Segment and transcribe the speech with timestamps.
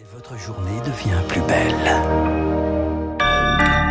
[0.00, 1.74] Et votre journée devient plus belle.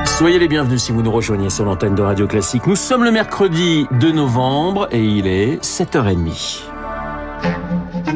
[0.07, 2.65] Soyez les bienvenus si vous nous rejoignez sur l'antenne de Radio Classique.
[2.65, 6.63] Nous sommes le mercredi 2 novembre et il est 7h30.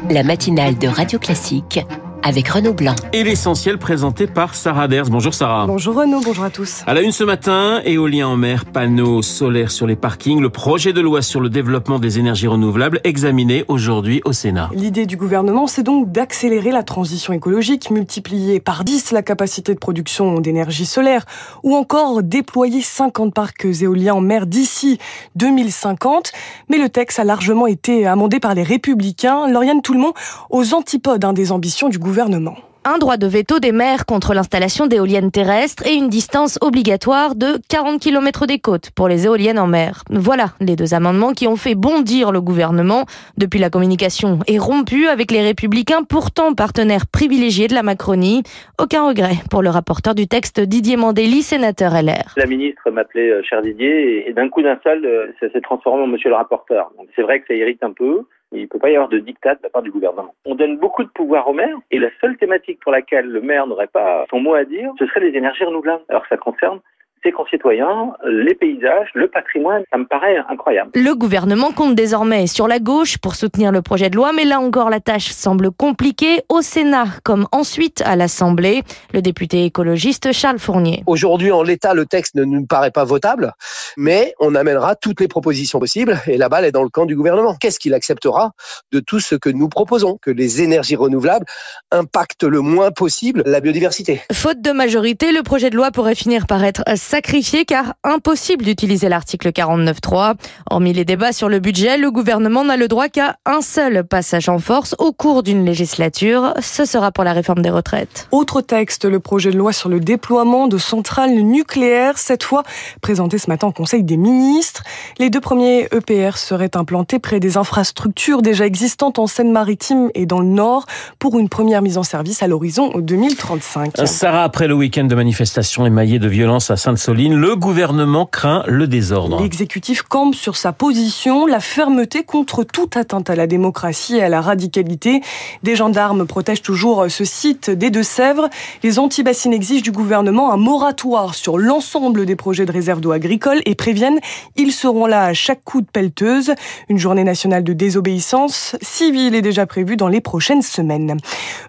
[0.09, 1.81] La matinale de Radio Classique
[2.23, 2.95] avec Renaud Blanc.
[3.11, 5.09] Et l'essentiel présenté par Sarah Ders.
[5.09, 5.65] Bonjour Sarah.
[5.67, 6.81] Bonjour Renaud, bonjour à tous.
[6.87, 10.93] À la une ce matin, éolien en mer, panneaux solaires sur les parkings, le projet
[10.93, 14.69] de loi sur le développement des énergies renouvelables examiné aujourd'hui au Sénat.
[14.73, 19.79] L'idée du gouvernement, c'est donc d'accélérer la transition écologique, multiplier par 10 la capacité de
[19.79, 21.25] production d'énergie solaire
[21.61, 24.97] ou encore déployer 50 parcs éoliens en mer d'ici
[25.35, 26.31] 2050.
[26.69, 29.47] Mais le texte a largement été amendé par les républicains.
[29.47, 30.13] Lauriane Toulmont
[30.49, 34.33] aux antipodes hein, des ambitions du gouvernement gouvernement un droit de veto des maires contre
[34.33, 39.57] l'installation d'éoliennes terrestres et une distance obligatoire de 40 km des côtes pour les éoliennes
[39.57, 40.03] en mer.
[40.09, 43.05] Voilà les deux amendements qui ont fait bondir le gouvernement.
[43.37, 48.43] Depuis la communication est rompue avec les républicains, pourtant partenaires privilégiés de la Macronie.
[48.81, 52.33] Aucun regret pour le rapporteur du texte Didier Mandeli, sénateur LR.
[52.35, 56.03] La ministre m'appelait euh, cher Didier et d'un coup d'un seul, euh, ça s'est transformé
[56.03, 56.91] en monsieur le rapporteur.
[57.15, 58.25] c'est vrai que ça irrite un peu.
[58.53, 60.33] Il ne peut pas y avoir de dictat de la part du gouvernement.
[60.45, 63.67] On donne beaucoup de pouvoir au maire et la seule thématique pour laquelle le maire
[63.67, 66.03] n'aurait pas son mot à dire, ce serait les énergies renouvelables.
[66.09, 66.79] Alors ça concerne
[67.23, 69.83] ses concitoyens, les paysages, le patrimoine.
[69.91, 70.91] Ça me paraît incroyable.
[70.95, 74.59] Le gouvernement compte désormais sur la gauche pour soutenir le projet de loi, mais là
[74.59, 78.83] encore la tâche semble compliquée au Sénat comme ensuite à l'Assemblée.
[79.13, 81.03] Le député écologiste Charles Fournier.
[81.07, 83.53] Aujourd'hui, en l'état, le texte ne nous paraît pas votable,
[83.97, 87.15] mais on amènera toutes les propositions possibles et la balle est dans le camp du
[87.15, 87.55] gouvernement.
[87.59, 88.51] Qu'est-ce qu'il acceptera
[88.91, 90.17] de tout ce que nous proposons?
[90.21, 91.45] Que les énergies renouvelables
[91.91, 94.21] impactent le moins possible la biodiversité.
[94.31, 96.83] Faute de majorité, le projet de loi pourrait finir par être
[97.13, 100.33] sacrifié car impossible d'utiliser l'article 49.3.
[100.71, 104.49] Hormis les débats sur le budget, le gouvernement n'a le droit qu'à un seul passage
[104.49, 106.55] en force au cours d'une législature.
[106.59, 108.27] Ce sera pour la réforme des retraites.
[108.31, 112.63] Autre texte, le projet de loi sur le déploiement de centrales nucléaires, cette fois
[113.01, 114.81] présenté ce matin au Conseil des ministres.
[115.19, 120.39] Les deux premiers EPR seraient implantés près des infrastructures déjà existantes en Seine-Maritime et dans
[120.39, 120.87] le Nord
[121.19, 123.97] pour une première mise en service à l'horizon 2035.
[124.05, 128.63] Sarah, après le week-end de manifestations émaillées de violence à sainte Soline, le gouvernement craint
[128.65, 129.41] le désordre.
[129.41, 134.29] L'exécutif campe sur sa position, la fermeté contre toute atteinte à la démocratie et à
[134.29, 135.19] la radicalité.
[135.63, 138.47] Des gendarmes protègent toujours ce site des Deux-Sèvres.
[138.83, 143.59] Les anti-bassines exigent du gouvernement un moratoire sur l'ensemble des projets de réserve d'eau agricole
[143.65, 144.21] et préviennent
[144.55, 146.53] ils seront là à chaque coup de pelleteuse.
[146.87, 151.17] Une journée nationale de désobéissance civile est déjà prévue dans les prochaines semaines.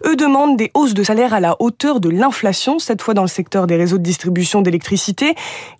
[0.06, 3.28] Eux demandent des hausses de salaire à la hauteur de l'inflation, cette fois dans le
[3.28, 5.23] secteur des réseaux de distribution d'électricité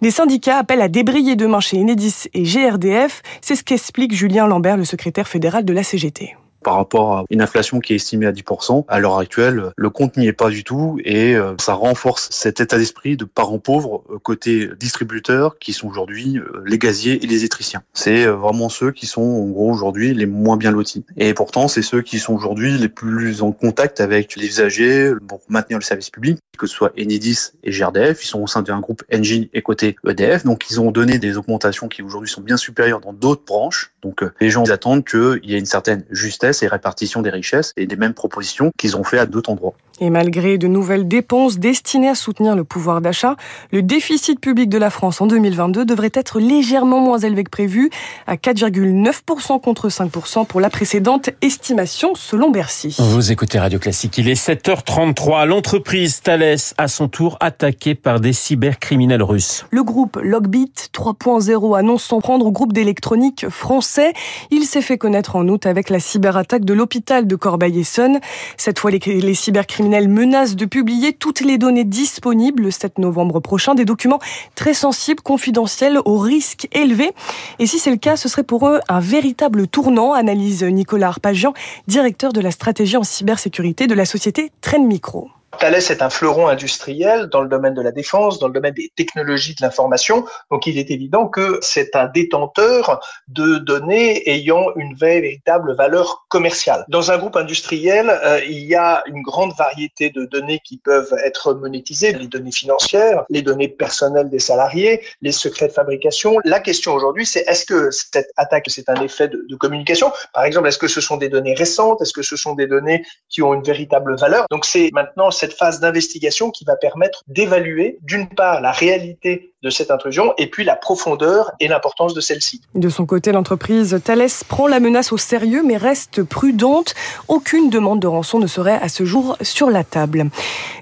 [0.00, 3.22] les syndicats appellent à débrayer demain chez Enedis et GRDF.
[3.40, 7.40] C'est ce qu'explique Julien Lambert, le secrétaire fédéral de la CGT par rapport à une
[7.40, 8.84] inflation qui est estimée à 10%.
[8.88, 12.58] À l'heure actuelle, le compte n'y est pas du tout et euh, ça renforce cet
[12.58, 17.26] état d'esprit de parents pauvres euh, côté distributeurs qui sont aujourd'hui euh, les gaziers et
[17.26, 17.82] les électriciens.
[17.92, 21.04] C'est vraiment ceux qui sont en gros aujourd'hui les moins bien lotis.
[21.16, 25.40] Et pourtant, c'est ceux qui sont aujourd'hui les plus en contact avec les usagers pour
[25.48, 28.24] maintenir le service public, que ce soit Enedis et GRDF.
[28.24, 30.44] Ils sont au sein d'un groupe Engie et côté EDF.
[30.44, 33.92] Donc, ils ont donné des augmentations qui aujourd'hui sont bien supérieures dans d'autres branches.
[34.02, 37.86] Donc, les gens attendent qu'il y ait une certaine justesse et répartition des richesses et
[37.86, 39.74] des mêmes propositions qu'ils ont fait à d'autres endroits.
[40.00, 43.36] Et malgré de nouvelles dépenses destinées à soutenir le pouvoir d'achat,
[43.70, 47.90] le déficit public de la France en 2022 devrait être légèrement moins élevé que prévu,
[48.26, 52.96] à 4,9% contre 5% pour la précédente estimation selon Bercy.
[52.98, 55.46] Vous écoutez Radio Classique, il est 7h33.
[55.46, 56.42] L'entreprise Thales,
[56.78, 59.66] à son tour attaquée par des cybercriminels russes.
[59.70, 64.12] Le groupe Logbit 3.0 annonce s'en prendre au groupe d'électronique français.
[64.50, 68.20] Il s'est fait connaître en août avec la cyberattaque de l'hôpital de Corbeil-Essonne.
[68.56, 69.00] Cette fois, les,
[69.34, 74.20] cybercriminels criminels menacent de publier toutes les données disponibles le 7 novembre prochain, des documents
[74.54, 77.12] très sensibles, confidentiels, au risque élevé.
[77.58, 81.54] Et si c'est le cas, ce serait pour eux un véritable tournant, analyse Nicolas Arpagian,
[81.88, 85.30] directeur de la stratégie en cybersécurité de la société Trend Micro.
[85.58, 88.90] Thales est un fleuron industriel dans le domaine de la défense, dans le domaine des
[88.96, 90.24] technologies de l'information.
[90.50, 96.84] Donc, il est évident que c'est un détenteur de données ayant une véritable valeur commerciale.
[96.88, 101.14] Dans un groupe industriel, euh, il y a une grande variété de données qui peuvent
[101.24, 106.38] être monétisées, les données financières, les données personnelles des salariés, les secrets de fabrication.
[106.44, 110.12] La question aujourd'hui, c'est est-ce que cette attaque, c'est un effet de, communication?
[110.32, 112.02] Par exemple, est-ce que ce sont des données récentes?
[112.02, 114.46] Est-ce que ce sont des données qui ont une véritable valeur?
[114.50, 119.90] Donc, c'est maintenant phase d'investigation qui va permettre d'évaluer d'une part la réalité de cette
[119.90, 122.60] intrusion et puis la profondeur et l'importance de celle-ci.
[122.74, 126.94] De son côté, l'entreprise Thales prend la menace au sérieux mais reste prudente.
[127.28, 130.26] Aucune demande de rançon ne serait à ce jour sur la table.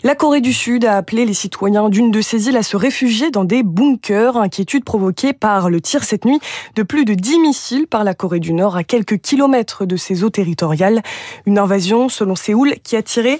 [0.02, 3.30] La Corée du Sud a appelé les citoyens d'une de ses îles à se réfugier
[3.30, 6.40] dans des bunkers, inquiétude provoquée par le tir cette nuit
[6.74, 10.24] de plus de 10 missiles par la Corée du Nord à quelques kilomètres de ses
[10.24, 11.02] eaux territoriales.
[11.46, 13.38] Une invasion, selon Séoul, qui a tiré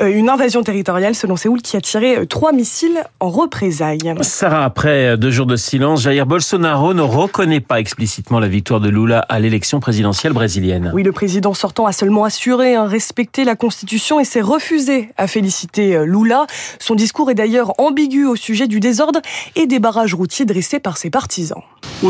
[0.00, 4.14] euh, une invasion territoriale selon Séoul qui a tiré euh, trois missiles en représailles.
[4.22, 8.88] Sarah, après deux jours de silence, Jair Bolsonaro ne reconnaît pas explicitement la victoire de
[8.88, 10.90] Lula à l'élection présidentielle brésilienne.
[10.94, 15.26] Oui, le président sortant a seulement assuré hein, respecter la Constitution et s'est refusé à
[15.26, 16.46] féliciter euh, Lula.
[16.78, 19.20] Son discours est d'ailleurs ambigu au sujet du désordre
[19.54, 21.60] et des barrages routiers dressés par ses partisans.
[22.02, 22.08] Les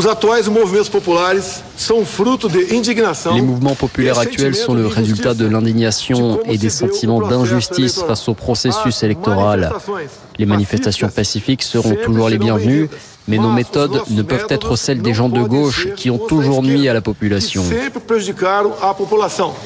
[3.41, 9.03] mouvements populaires actuels sont le résultat de l'indignation et des sentiments d'injustice face au processus
[9.03, 9.73] électoral.
[10.37, 12.60] Les manifestations pacifiques seront toujours les bienvenues,
[13.27, 16.87] mais nos méthodes ne peuvent être celles des gens de gauche qui ont toujours nuit
[16.89, 17.63] à la population.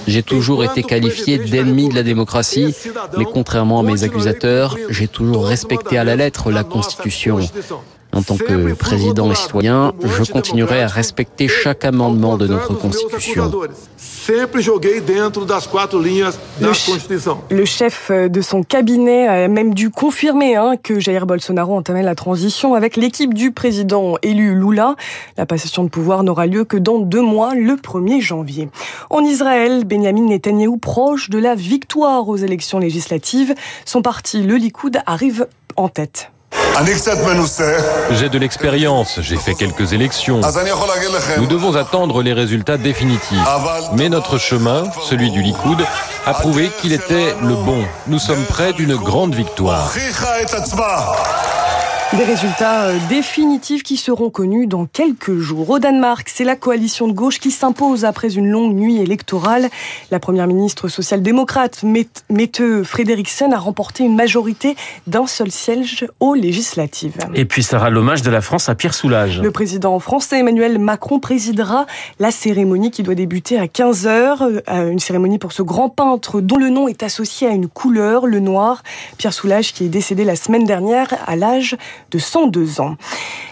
[0.07, 2.75] J'ai toujours été qualifié d'ennemi de la démocratie,
[3.17, 7.39] mais contrairement à mes accusateurs, j'ai toujours respecté à la lettre la Constitution.
[8.15, 13.51] En tant que président et citoyen, je continuerai à respecter chaque amendement de notre Constitution.
[17.49, 22.15] Le, chef de son cabinet a même dû confirmer hein, que Jair Bolsonaro entamait la
[22.15, 24.95] transition avec l'équipe du président élu Lula.
[25.37, 28.69] La passation de pouvoir n'aura lieu que dans deux mois, le 1er janvier.
[29.09, 33.53] En Israël, Benjamin Netanyahou, proche de la victoire aux élections législatives,
[33.83, 36.31] son parti, le Likoud, arrive en tête.
[38.11, 40.41] J'ai de l'expérience, j'ai fait quelques élections.
[41.37, 43.37] Nous devons attendre les résultats définitifs.
[43.93, 45.81] Mais notre chemin, celui du Likoud,
[46.25, 47.83] a prouvé qu'il était le bon.
[48.07, 49.93] Nous sommes près d'une grande victoire.
[52.13, 55.71] Des résultats euh, définitifs qui seront connus dans quelques jours.
[55.71, 59.69] Au Danemark, c'est la coalition de gauche qui s'impose après une longue nuit électorale.
[60.11, 64.75] La première ministre social-démocrate, Mette Frederiksen, a remporté une majorité
[65.07, 67.17] d'un seul siège aux législatives.
[67.33, 69.41] Et puis sera l'hommage de la France à Pierre Soulages.
[69.41, 71.87] Le président français Emmanuel Macron présidera
[72.19, 74.61] la cérémonie qui doit débuter à 15h.
[74.69, 78.27] Euh, une cérémonie pour ce grand peintre dont le nom est associé à une couleur,
[78.27, 78.83] le noir.
[79.17, 81.75] Pierre Soulages qui est décédé la semaine dernière à l'âge
[82.11, 82.95] de 102 ans.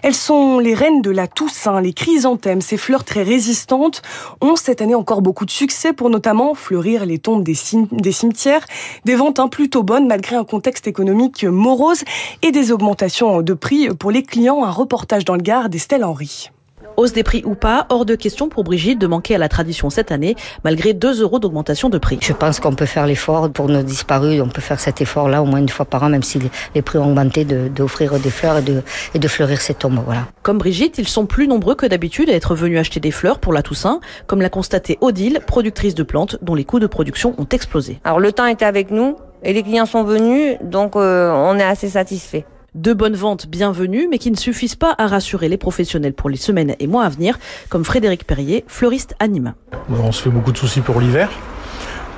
[0.02, 4.02] Elles sont les reines de la Toussaint, les chrysanthèmes, ces fleurs très résistantes,
[4.42, 8.66] ont cette année encore beaucoup de succès pour notamment fleurir les tombes des, cimetières,
[9.06, 12.04] des ventes hein, plutôt bonnes malgré un contexte économique morose
[12.42, 14.64] et des augmentations de prix pour les clients.
[14.64, 16.53] Un reportage dans le Gard d'Estelle Henry.
[16.98, 19.90] Hausse des prix ou pas, hors de question pour Brigitte de manquer à la tradition
[19.90, 22.18] cette année, malgré 2 euros d'augmentation de prix.
[22.22, 25.46] Je pense qu'on peut faire l'effort pour nos disparus, on peut faire cet effort-là au
[25.46, 26.40] moins une fois par an, même si
[26.76, 28.82] les prix ont augmenté, d'offrir des fleurs et de,
[29.14, 30.02] et de fleurir ces tombes.
[30.06, 30.28] Voilà.
[30.42, 33.54] Comme Brigitte, ils sont plus nombreux que d'habitude à être venus acheter des fleurs pour
[33.54, 37.48] la Toussaint, comme l'a constaté Odile, productrice de plantes, dont les coûts de production ont
[37.52, 38.00] explosé.
[38.04, 41.64] Alors le temps était avec nous, et les clients sont venus, donc euh, on est
[41.64, 42.46] assez satisfait.
[42.76, 46.38] De bonnes ventes bienvenues, mais qui ne suffisent pas à rassurer les professionnels pour les
[46.38, 47.38] semaines et mois à venir,
[47.70, 49.54] comme Frédéric Perrier, fleuriste anime.
[49.92, 51.30] On se fait beaucoup de soucis pour l'hiver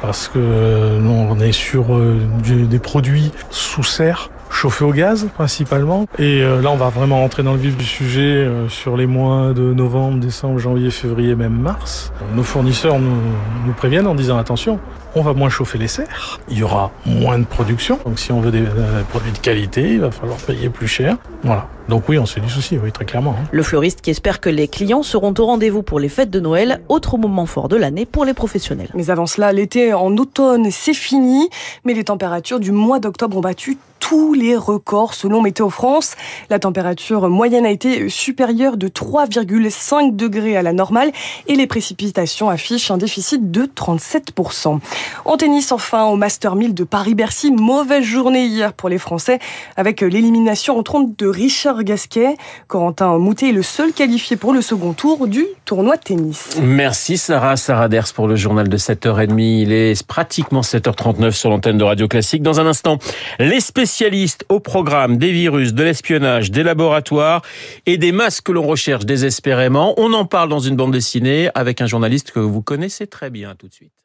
[0.02, 6.06] parce que nous, on est sur euh, des produits sous serre chauffés au gaz principalement.
[6.20, 9.08] Et euh, là, on va vraiment rentrer dans le vif du sujet euh, sur les
[9.08, 12.14] mois de novembre, décembre, janvier, février, même mars.
[12.34, 14.80] Nos fournisseurs nous préviennent en disant attention,
[15.16, 18.00] on va moins chauffer les serres, il y aura moins de production.
[18.06, 18.64] Donc si on veut des,
[19.10, 21.18] produits de qualité, il va falloir payer plus cher.
[21.44, 21.68] Voilà.
[21.88, 23.36] Donc oui, on se fait du souci, oui, très clairement.
[23.40, 23.48] Hein.
[23.52, 26.82] Le fleuriste qui espère que les clients seront au rendez-vous pour les fêtes de Noël,
[26.90, 28.90] autre moment fort de l'année pour les professionnels.
[28.96, 31.50] Mais avant cela, l'été en automne, c'est fini,
[31.86, 36.16] mais les températures du mois d'octobre ont battu tous les records selon Météo France.
[36.52, 41.12] La température moyenne a été supérieure de 3,5 degrés à la normale
[41.48, 44.80] et les précipitations affichent un déficit de 37%.
[45.26, 49.40] En tennis, enfin, au Master 1000 de Paris-Bercy, mauvaise journée hier pour les Français
[49.76, 52.36] avec l'élimination en trompe de Richard Gasquet.
[52.68, 56.58] Corentin Moutet est le seul qualifié pour le second tour du tournoi de tennis.
[56.62, 59.40] Merci Sarah, Sarah Ders pour le journal de 7h30.
[59.40, 62.44] Il est pratiquement 7h39 sur l'antenne de Radio Classique.
[62.44, 62.98] Dans un instant,
[63.40, 67.42] les spécialistes au programme des virus, de l'espionnage, des laboratoires
[67.86, 69.94] et des masques que l'on recherche désespérément.
[69.98, 73.56] On en parle dans une bande dessinée avec un journaliste que vous connaissez très bien
[73.56, 74.05] tout de suite.